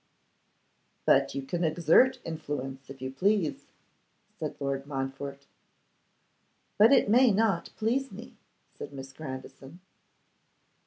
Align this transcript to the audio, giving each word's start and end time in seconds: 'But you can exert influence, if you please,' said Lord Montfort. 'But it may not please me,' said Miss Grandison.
'But 1.05 1.35
you 1.35 1.43
can 1.43 1.63
exert 1.63 2.17
influence, 2.25 2.89
if 2.89 3.03
you 3.03 3.11
please,' 3.11 3.67
said 4.39 4.55
Lord 4.59 4.87
Montfort. 4.87 5.45
'But 6.79 6.91
it 6.91 7.07
may 7.07 7.29
not 7.29 7.69
please 7.77 8.11
me,' 8.11 8.39
said 8.75 8.93
Miss 8.93 9.13
Grandison. 9.13 9.79